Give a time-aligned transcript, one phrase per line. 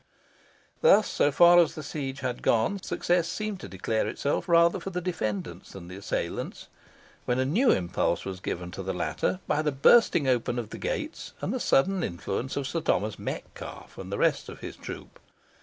[0.81, 4.89] Thus, so far as the siege had gone, success seemed to declare itself rather for
[4.89, 6.69] the defenders than the assailants,
[7.25, 10.79] when a new impulse was given to the latter, by the bursting open of the
[10.79, 15.19] gates, and the sudden influx of Sir Thomas Metcalfe and the rest of his troop.